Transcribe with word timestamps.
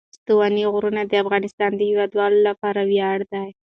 ستوني 0.17 0.63
غرونه 0.73 1.01
د 1.05 1.13
افغانستان 1.23 1.71
د 1.75 1.81
هیوادوالو 1.89 2.39
لپاره 2.47 2.81
ویاړ 2.91 3.19
دی. 3.31 3.47